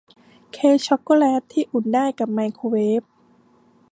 [0.53, 3.01] เค้กชอคโกแล็ตที่อุ่นได้กับไมโครเวฟ